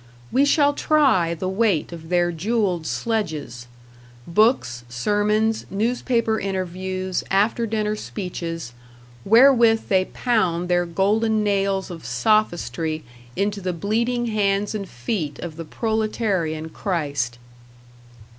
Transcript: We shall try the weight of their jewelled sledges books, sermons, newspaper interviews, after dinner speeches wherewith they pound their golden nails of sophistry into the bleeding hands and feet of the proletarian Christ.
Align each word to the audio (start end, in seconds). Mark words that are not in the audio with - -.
We 0.31 0.45
shall 0.45 0.73
try 0.73 1.35
the 1.35 1.47
weight 1.47 1.91
of 1.91 2.09
their 2.09 2.31
jewelled 2.31 2.87
sledges 2.87 3.67
books, 4.25 4.83
sermons, 4.89 5.67
newspaper 5.69 6.39
interviews, 6.39 7.23
after 7.29 7.67
dinner 7.67 7.95
speeches 7.95 8.73
wherewith 9.25 9.89
they 9.89 10.05
pound 10.05 10.69
their 10.69 10.87
golden 10.87 11.43
nails 11.43 11.91
of 11.91 12.03
sophistry 12.03 13.03
into 13.35 13.61
the 13.61 13.73
bleeding 13.73 14.25
hands 14.25 14.73
and 14.73 14.89
feet 14.89 15.37
of 15.37 15.55
the 15.55 15.65
proletarian 15.65 16.69
Christ. 16.69 17.37